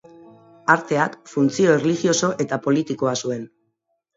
Arteak 0.75 1.17
funtzio 1.33 1.75
erlijioso 1.81 2.33
eta 2.47 2.61
politikoa 2.65 3.17
zuen. 3.25 3.47